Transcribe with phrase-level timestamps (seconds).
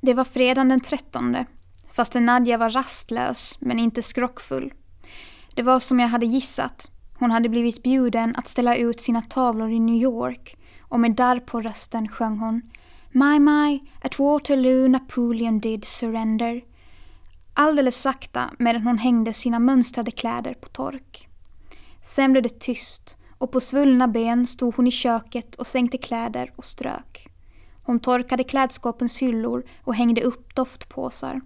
[0.00, 1.46] Det var fredagen den trettonde,
[1.92, 4.72] fastän Nadja var rastlös men inte skrockfull.
[5.54, 6.90] Det var som jag hade gissat.
[7.18, 11.40] Hon hade blivit bjuden att ställa ut sina tavlor i New York och med darr
[11.40, 12.62] på rösten sjöng hon
[13.12, 16.64] My my, at Waterloo Napoleon did surrender.
[17.54, 21.28] Alldeles sakta medan hon hängde sina mönstrade kläder på tork.
[22.02, 26.52] Sen blev det tyst och på svullna ben stod hon i köket och sänkte kläder
[26.56, 27.29] och strök.
[27.82, 31.40] Hon torkade klädskåpens hyllor och hängde upp doftpåsar.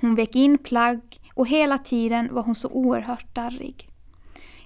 [0.00, 3.90] Hon vek in plagg och hela tiden var hon så oerhört darrig.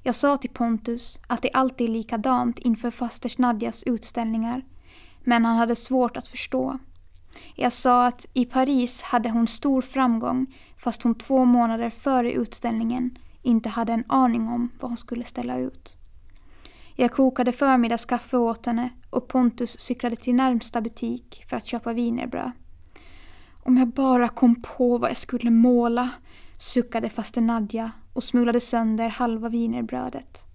[0.02, 4.62] Jag sa till Pontus att det alltid är likadant inför fasters Nadjas utställningar,
[5.24, 6.78] men han hade svårt att förstå.
[7.54, 13.18] Jag sa att i Paris hade hon stor framgång fast hon två månader före utställningen
[13.42, 15.96] inte hade en aning om vad hon skulle ställa ut.
[16.96, 22.52] Jag kokade förmiddagskaffe åt henne och Pontus cyklade till närmsta butik för att köpa wienerbröd.
[23.62, 26.10] Om jag bara kom på vad jag skulle måla,
[26.58, 30.46] suckade faster Nadja och smulade sönder halva wienerbrödet.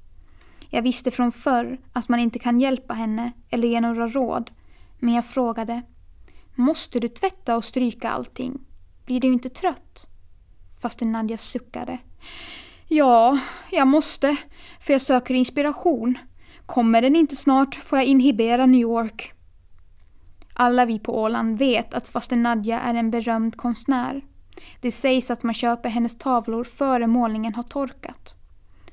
[0.69, 4.51] Jag visste från förr att man inte kan hjälpa henne eller ge några råd,
[4.99, 5.81] men jag frågade
[6.55, 8.59] Måste du tvätta och stryka allting?
[9.05, 10.07] Blir du inte trött?
[10.81, 11.97] Faster Nadja suckade.
[12.87, 13.39] Ja,
[13.71, 14.37] jag måste,
[14.79, 16.17] för jag söker inspiration.
[16.67, 19.33] Kommer den inte snart får jag inhibera New York.
[20.53, 24.21] Alla vi på Åland vet att faster Nadja är en berömd konstnär.
[24.81, 28.35] Det sägs att man köper hennes tavlor före målningen har torkat.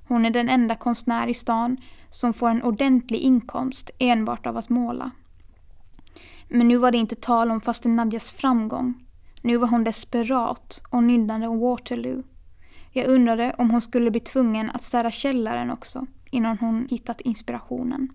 [0.09, 1.77] Hon är den enda konstnär i stan
[2.11, 5.11] som får en ordentlig inkomst enbart av att måla.
[6.49, 8.95] Men nu var det inte tal om faster Nadjas framgång.
[9.43, 12.23] Nu var hon desperat och nynnade om Waterloo.
[12.93, 18.13] Jag undrade om hon skulle bli tvungen att städa källaren också innan hon hittat inspirationen.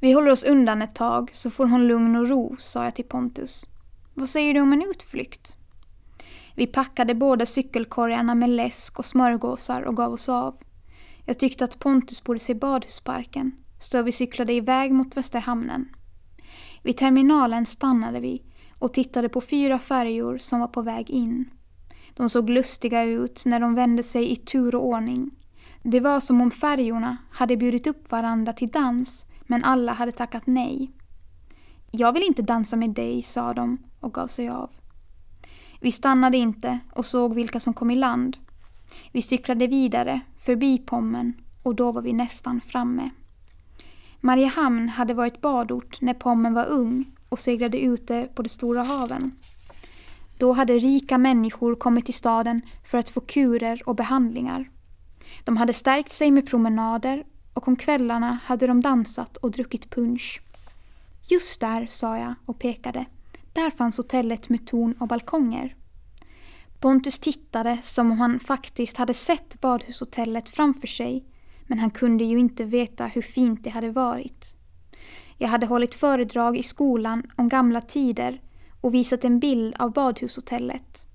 [0.00, 3.04] Vi håller oss undan ett tag så får hon lugn och ro, sa jag till
[3.04, 3.66] Pontus.
[4.14, 5.56] Vad säger du om en utflykt?
[6.54, 10.56] Vi packade båda cykelkorgarna med läsk och smörgåsar och gav oss av.
[11.24, 15.88] Jag tyckte att Pontus borde se badhusparken, så vi cyklade iväg mot Västerhamnen.
[16.82, 18.42] Vid terminalen stannade vi
[18.78, 21.50] och tittade på fyra färjor som var på väg in.
[22.14, 25.30] De såg lustiga ut när de vände sig i tur och ordning.
[25.88, 30.42] Det var som om färjorna hade bjudit upp varandra till dans men alla hade tackat
[30.46, 30.90] nej.
[31.90, 34.70] Jag vill inte dansa med dig, sa de och gav sig av.
[35.80, 38.36] Vi stannade inte och såg vilka som kom i land.
[39.12, 43.10] Vi cyklade vidare, förbi Pommen och då var vi nästan framme.
[44.20, 49.32] Mariehamn hade varit badort när Pommen var ung och seglade ute på de stora haven.
[50.38, 54.70] Då hade rika människor kommit till staden för att få kurer och behandlingar.
[55.44, 60.40] De hade stärkt sig med promenader och om kvällarna hade de dansat och druckit punsch.
[61.28, 63.04] Just där, sa jag och pekade.
[63.52, 65.76] Där fanns hotellet med torn och balkonger.
[66.80, 71.24] Pontus tittade som om han faktiskt hade sett badhushotellet framför sig
[71.66, 74.56] men han kunde ju inte veta hur fint det hade varit.
[75.38, 78.40] Jag hade hållit föredrag i skolan om gamla tider
[78.80, 81.06] och visat en bild av badhushotellet.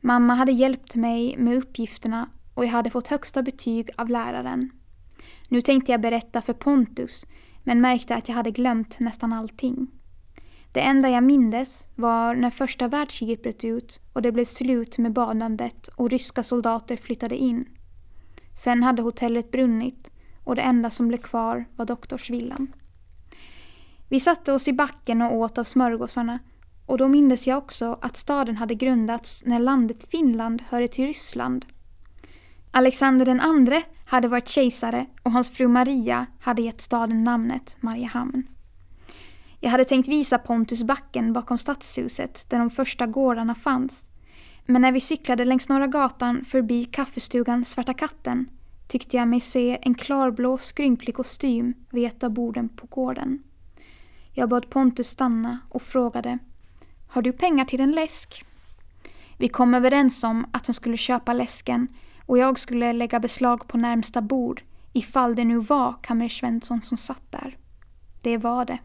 [0.00, 4.70] Mamma hade hjälpt mig med uppgifterna och jag hade fått högsta betyg av läraren.
[5.48, 7.26] Nu tänkte jag berätta för Pontus
[7.64, 9.90] men märkte att jag hade glömt nästan allting.
[10.72, 15.12] Det enda jag mindes var när första världskriget bröt ut och det blev slut med
[15.12, 17.68] badandet och ryska soldater flyttade in.
[18.64, 20.10] Sen hade hotellet brunnit
[20.44, 22.72] och det enda som blev kvar var doktorsvillan.
[24.08, 26.38] Vi satte oss i backen och åt av smörgåsarna
[26.86, 31.66] och då mindes jag också att staden hade grundats när landet Finland hörde till Ryssland.
[32.70, 38.46] Alexander den andre hade varit kejsare och hans fru Maria hade gett staden namnet Mariehamn.
[39.60, 44.10] Jag hade tänkt visa Pontus backen bakom stadshuset där de första gårdarna fanns.
[44.66, 48.50] Men när vi cyklade längs Norra gatan förbi kaffestugan Svarta katten
[48.88, 53.42] tyckte jag mig se en klarblå skrynklig kostym vid ett av borden på gården.
[54.32, 56.38] Jag bad Pontus stanna och frågade
[57.08, 58.44] Har du pengar till en läsk?
[59.38, 61.88] Vi kom överens om att han skulle köpa läsken
[62.30, 64.62] och jag skulle lägga beslag på närmsta bord
[64.92, 67.56] ifall det nu var Kammer Svensson som satt där.
[68.22, 68.78] Det var det.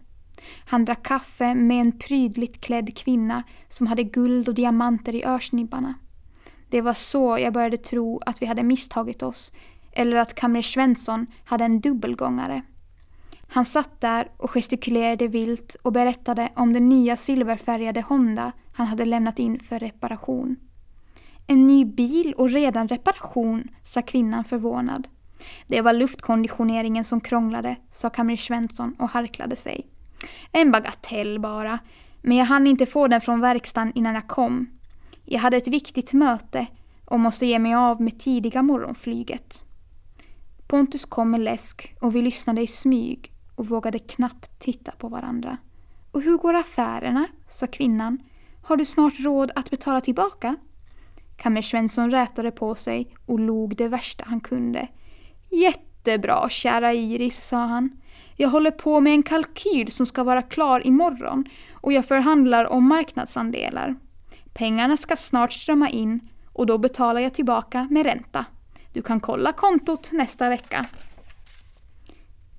[0.66, 5.94] Han drack kaffe med en prydligt klädd kvinna som hade guld och diamanter i örsnibbarna.
[6.70, 9.52] Det var så jag började tro att vi hade misstagit oss
[9.92, 12.62] eller att Kamrer Svensson hade en dubbelgångare.
[13.48, 19.06] Han satt där och gestikulerade vilt och berättade om den nya silverfärgade Honda han hade
[19.06, 20.56] lämnat in för reparation.
[21.48, 25.08] En ny bil och redan reparation, sa kvinnan förvånad.
[25.68, 29.88] Det var luftkonditioneringen som krånglade, sa Kamrer Svensson och harklade sig.
[30.52, 31.80] En bagatell bara.
[32.22, 34.68] Men jag hann inte få den från verkstaden innan jag kom.
[35.26, 36.68] Jag hade ett viktigt möte
[37.06, 39.64] och måste ge mig av med tidiga morgonflyget.
[40.68, 45.58] Pontus kom med läsk och vi lyssnade i smyg och vågade knappt titta på varandra.
[46.12, 47.28] Och hur går affärerna?
[47.48, 48.18] sa kvinnan.
[48.64, 50.56] Har du snart råd att betala tillbaka?
[51.38, 54.88] Kammer Svensson rätade på sig och log det värsta han kunde.
[55.52, 57.90] Jättebra, kära Iris, sa han.
[58.36, 62.88] Jag håller på med en kalkyl som ska vara klar imorgon och jag förhandlar om
[62.88, 63.96] marknadsandelar.
[64.54, 68.46] Pengarna ska snart strömma in och då betalar jag tillbaka med ränta.
[68.94, 70.86] Du kan kolla kontot nästa vecka.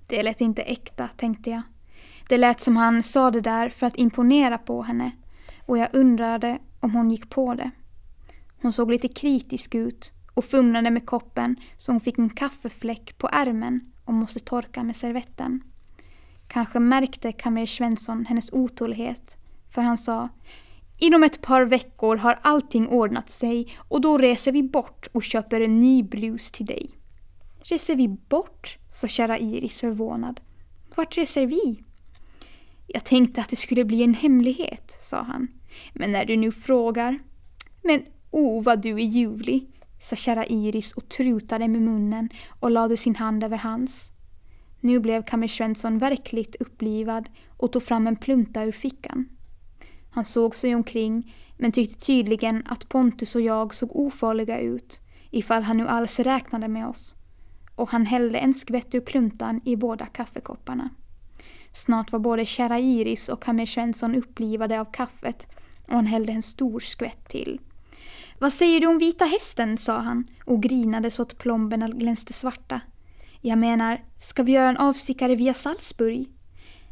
[0.06, 1.62] Det lät inte äkta, tänkte jag.
[2.28, 5.10] Det lät som han sa det där för att imponera på henne
[5.66, 7.70] och jag undrade om hon gick på det.
[8.62, 13.28] Hon såg lite kritisk ut och fumlade med koppen så hon fick en kaffefläck på
[13.32, 15.62] ärmen och måste torka med servetten.
[16.48, 19.36] Kanske märkte Kamrer Svensson hennes otålighet
[19.70, 20.28] för han sa
[20.98, 25.60] Inom ett par veckor har allting ordnat sig och då reser vi bort och köper
[25.60, 26.90] en ny blus till dig.
[27.60, 28.78] Reser vi bort?
[28.90, 30.40] sa kära Iris förvånad.
[30.96, 31.82] Vart reser vi?
[32.86, 35.48] Jag tänkte att det skulle bli en hemlighet, sa han.
[35.94, 37.18] Men när du nu frågar.
[37.82, 38.02] Men
[38.36, 39.66] oh, vad du är ljuvlig,
[40.00, 42.28] sa kära Iris och trutade med munnen
[42.60, 44.12] och lade sin hand över hans.
[44.80, 49.28] Nu blev Kammer Svensson verkligt upplivad och tog fram en plunta ur fickan.
[50.10, 55.00] Han såg sig omkring men tyckte tydligen att Pontus och jag såg ofarliga ut
[55.30, 57.14] ifall han nu alls räknade med oss.
[57.74, 60.90] Och han hällde en skvätt ur pluntan i båda kaffekopparna.
[61.72, 65.48] Snart var både kära Iris och Kammer Svensson upplivade av kaffet
[65.86, 67.60] och han hällde en stor skvätt till.
[68.38, 69.78] Vad säger du om Vita Hästen?
[69.78, 72.80] sa han och grinade så att plomberna glänste svarta.
[73.40, 76.28] Jag menar, ska vi göra en avstickare via Salzburg?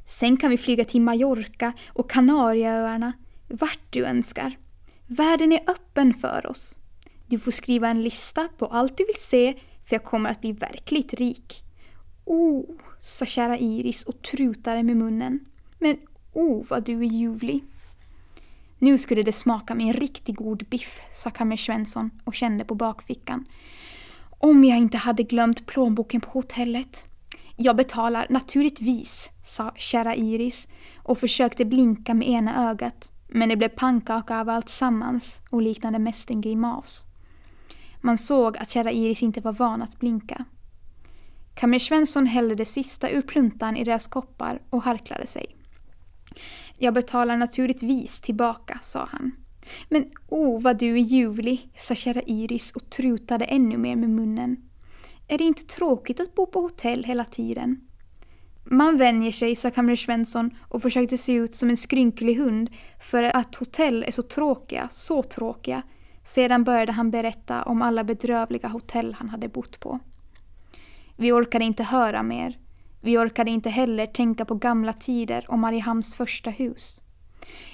[0.06, 3.12] Sen kan vi flyga till Mallorca och Kanarieöarna,
[3.48, 4.58] vart du önskar.
[5.06, 6.78] Världen är öppen för oss.
[7.26, 9.54] Du får skriva en lista på allt du vill se,
[9.84, 11.62] för jag kommer att bli verkligt rik.
[12.24, 12.64] Oh,
[13.00, 15.40] sa kära Iris och trutade med munnen.
[15.78, 15.96] Men
[16.32, 17.64] oh, vad du är ljuvlig.
[18.78, 22.74] Nu skulle det smaka med en riktigt god biff, sa Kammer Svensson och kände på
[22.74, 23.44] bakfickan.
[24.38, 27.06] Om jag inte hade glömt plånboken på hotellet.
[27.56, 33.12] Jag betalar naturligtvis, sa kära Iris och försökte blinka med ena ögat.
[33.28, 37.04] Men det blev pannkaka av allt sammans och liknade mest en grimas.
[38.00, 40.44] Man såg att kära Iris inte var van att blinka.
[41.54, 45.56] Kammer Svensson hällde det sista ur pluntan i deras koppar och harklade sig.
[46.78, 49.32] Jag betalar naturligtvis tillbaka, sa han.
[49.88, 54.56] Men oh, vad du är ljuvlig, sa kära Iris och trutade ännu mer med munnen.
[55.28, 57.80] Är det inte tråkigt att bo på hotell hela tiden?
[58.64, 63.22] Man vänjer sig, sa Kamrer Svensson och försökte se ut som en skrynklig hund för
[63.22, 65.82] att hotell är så tråkiga, så tråkiga.
[66.22, 69.98] Sedan började han berätta om alla bedrövliga hotell han hade bott på.
[71.16, 72.58] Vi orkade inte höra mer.
[73.04, 77.00] Vi orkade inte heller tänka på gamla tider och Mariehamns första hus.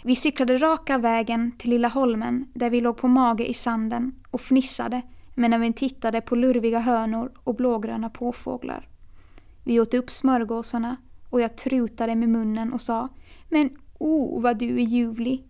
[0.04, 4.40] Vi cyklade raka vägen till Lilla Holmen där vi låg på mage i sanden och
[4.40, 5.02] fnissade
[5.34, 8.88] medan vi tittade på lurviga hönor och blågröna påfåglar.
[9.64, 10.96] Vi åt upp smörgåsarna
[11.30, 13.08] och jag trutade med munnen och sa
[13.48, 15.44] Men oh, vad du är ljuvlig.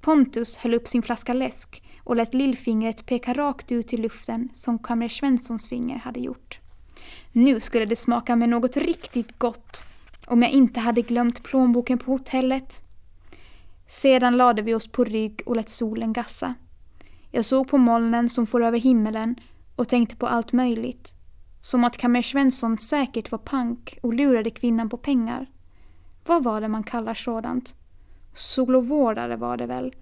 [0.00, 4.78] Pontus höll upp sin flaska läsk och lät lillfingret peka rakt ut i luften som
[4.78, 6.60] Kamrer Svenssons finger hade gjort.
[7.32, 9.84] Nu skulle det smaka med något riktigt gott
[10.26, 12.82] om jag inte hade glömt plånboken på hotellet.
[13.88, 16.54] Sedan lade vi oss på rygg och lät solen gassa.
[17.30, 19.36] Jag såg på molnen som for över himmelen
[19.76, 21.12] och tänkte på allt möjligt.
[21.60, 25.46] Som att Kamer Svensson säkert var pank och lurade kvinnan på pengar.
[26.26, 27.74] Vad var det man kallar sådant?
[28.34, 29.94] Solovårdare var det väl?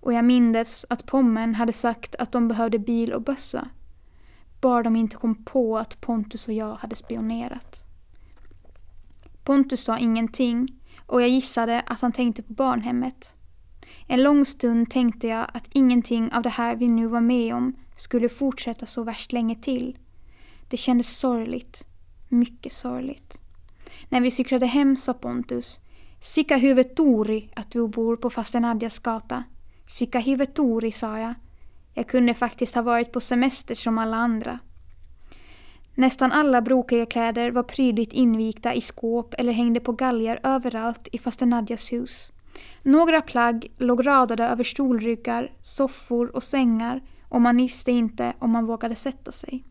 [0.00, 3.68] Och jag mindes att Pommen hade sagt att de behövde bil och bössa.
[4.62, 7.84] Bara de inte kom på att Pontus och jag hade spionerat.
[9.44, 10.68] Pontus sa ingenting
[11.06, 13.36] och jag gissade att han tänkte på barnhemmet.
[14.06, 17.76] En lång stund tänkte jag att ingenting av det här vi nu var med om
[17.96, 19.98] skulle fortsätta så värst länge till.
[20.68, 21.84] Det kändes sorgligt.
[22.28, 23.40] Mycket sorgligt.
[24.08, 25.80] När vi cyklade hem sa Pontus
[26.20, 29.44] Sika huvudet Tori att du bor på faster Nadjas gata.
[29.88, 31.34] Sika huvudet Tori, sa jag.
[31.94, 34.58] Jag kunde faktiskt ha varit på semester som alla andra.
[35.94, 41.18] Nästan alla brokiga kläder var prydligt invikta i skåp eller hängde på galgar överallt i
[41.18, 42.30] faster Nadjas hus.
[42.82, 48.66] Några plagg låg radade över stolryggar, soffor och sängar och man visste inte om man
[48.66, 49.64] vågade sätta sig.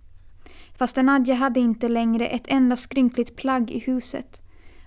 [0.77, 4.41] Faster Nadja hade inte längre ett enda skrynkligt plagg i huset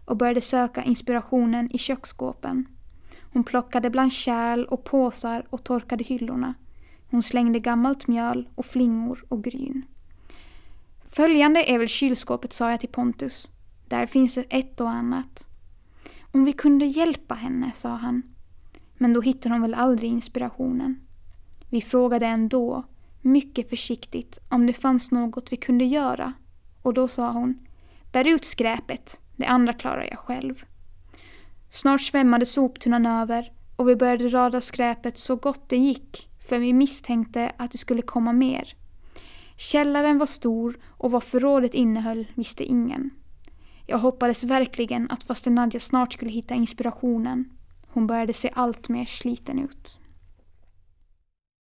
[0.05, 2.67] och började söka inspirationen i köksskåpen.
[3.33, 6.55] Hon plockade bland kärl och påsar och torkade hyllorna.
[7.15, 9.83] Hon slängde gammalt mjöl och flingor och gryn.
[11.05, 13.51] Följande är väl kylskåpet, sa jag till Pontus.
[13.89, 15.49] Där finns ett och annat.
[16.33, 18.23] Om vi kunde hjälpa henne, sa han.
[18.99, 21.01] Men då hittade hon väl aldrig inspirationen.
[21.71, 22.85] Vi frågade ändå,
[23.21, 26.33] mycket försiktigt, om det fanns något vi kunde göra.
[26.83, 27.59] Och då sa hon,
[28.13, 30.65] bär ut skräpet, det andra klarar jag själv.
[31.71, 36.73] Snart svämmade soptunnan över och vi började rada skräpet så gott det gick för vi
[36.73, 38.75] misstänkte att det skulle komma mer.
[39.57, 43.11] Källaren var stor och vad förrådet innehöll visste ingen.
[43.87, 47.51] Jag hoppades verkligen att faster Nadja snart skulle hitta inspirationen.
[47.89, 49.99] Hon började se allt mer sliten ut.